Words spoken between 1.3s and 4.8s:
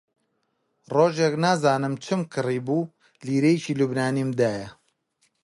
نازانم چم کڕیبوو، لیرەیەکی لوبنانیم دایە